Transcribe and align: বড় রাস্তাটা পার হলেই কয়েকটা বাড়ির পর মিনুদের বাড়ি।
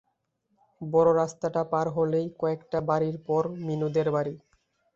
বড় 0.81 1.09
রাস্তাটা 1.15 1.61
পার 1.71 1.87
হলেই 1.89 2.27
কয়েকটা 2.39 2.79
বাড়ির 2.89 3.17
পর 3.27 3.43
মিনুদের 3.65 4.07
বাড়ি। 4.15 4.33